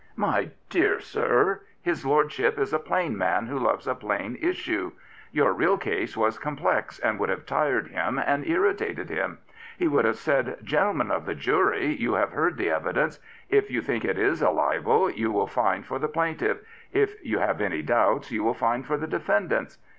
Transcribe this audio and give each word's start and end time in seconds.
My 0.15 0.49
dear 0.71 0.99
sir, 0.99 1.61
his 1.79 2.03
lordship 2.07 2.57
is 2.57 2.73
a 2.73 2.79
plain 2.79 3.15
man 3.15 3.45
who 3.45 3.59
loves 3.59 3.85
a 3.87 3.93
plain 3.93 4.35
issue. 4.41 4.93
Your 5.31 5.53
real 5.53 5.77
case 5.77 6.17
was 6.17 6.39
complex, 6.39 6.97
and 6.97 7.19
would 7.19 7.29
have 7.29 7.45
tired 7.45 7.89
him 7.89 8.17
and 8.17 8.43
irritated 8.47 9.11
him. 9.11 9.37
He 9.77 9.87
would 9.87 10.05
have 10.05 10.17
said: 10.17 10.57
'Gentleman 10.63 11.11
of 11.11 11.27
the 11.27 11.35
jury, 11.35 11.93
you 11.93 12.15
have 12.15 12.31
heard 12.31 12.57
the 12.57 12.71
evidence. 12.71 13.19
If 13.47 13.69
you 13.69 13.83
think 13.83 14.03
it 14.03 14.17
is 14.17 14.41
a 14.41 14.49
libel 14.49 15.07
you 15.07 15.31
will 15.31 15.45
find 15.45 15.85
for 15.85 15.99
the 15.99 16.07
plaintiff; 16.07 16.61
if 16.91 17.23
you 17.23 17.37
have 17.37 17.61
any 17.61 17.83
doubts 17.83 18.31
you 18.31 18.43
will 18.43 18.55
find 18.55 18.83
for 18.83 18.97
the 18.97 19.05
defendants. 19.05 19.77